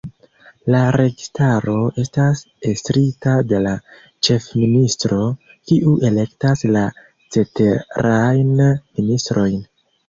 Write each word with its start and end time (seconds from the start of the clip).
La 0.75 0.79
registaro 0.95 1.75
estas 2.03 2.41
estrita 2.71 3.35
de 3.53 3.61
la 3.67 3.75
Ĉefministro, 4.29 5.21
kiu 5.69 5.97
elektas 6.13 6.69
la 6.75 6.89
ceterajn 7.39 8.55
ministrojn. 8.71 9.67